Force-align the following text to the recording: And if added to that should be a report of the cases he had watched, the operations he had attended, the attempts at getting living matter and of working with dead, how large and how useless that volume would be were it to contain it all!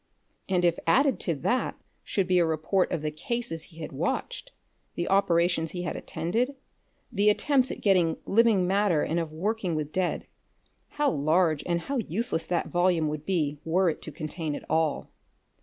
And 0.49 0.65
if 0.65 0.79
added 0.87 1.19
to 1.19 1.35
that 1.35 1.77
should 2.03 2.25
be 2.25 2.39
a 2.39 2.43
report 2.47 2.91
of 2.91 3.03
the 3.03 3.11
cases 3.11 3.61
he 3.65 3.81
had 3.81 3.91
watched, 3.91 4.51
the 4.95 5.07
operations 5.07 5.73
he 5.73 5.83
had 5.83 5.95
attended, 5.95 6.55
the 7.11 7.29
attempts 7.29 7.69
at 7.69 7.81
getting 7.81 8.17
living 8.25 8.65
matter 8.65 9.03
and 9.03 9.19
of 9.19 9.31
working 9.31 9.75
with 9.75 9.91
dead, 9.91 10.25
how 10.97 11.11
large 11.11 11.61
and 11.67 11.81
how 11.81 11.97
useless 11.97 12.47
that 12.47 12.67
volume 12.69 13.09
would 13.09 13.25
be 13.27 13.59
were 13.63 13.91
it 13.91 14.01
to 14.01 14.11
contain 14.11 14.55
it 14.55 14.63
all! 14.67 15.11